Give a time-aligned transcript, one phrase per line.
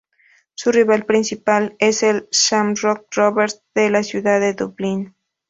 [0.55, 5.15] Su rival principal es el Shamrock Rovers de la ciudad de Dublín.